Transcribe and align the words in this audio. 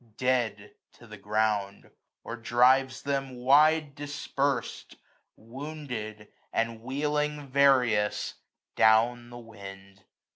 Dead 0.17 0.73
to 0.93 1.05
the 1.05 1.15
ground; 1.15 1.91
or 2.23 2.35
drives 2.35 3.03
them 3.03 3.35
wide 3.35 3.93
dispers'd. 3.93 4.97
Wounded, 5.35 6.27
and 6.51 6.81
wheeling 6.81 7.45
various, 7.47 8.33
down 8.75 9.29
the 9.29 9.37
wind. 9.37 10.03